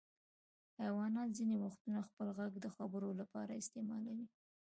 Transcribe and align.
حیوانات 0.81 1.29
ځینې 1.37 1.55
وختونه 1.63 1.99
خپل 2.07 2.27
غږ 2.39 2.53
د 2.59 2.65
خبرو 2.75 3.09
لپاره 3.19 3.59
استعمالوي. 3.61 4.27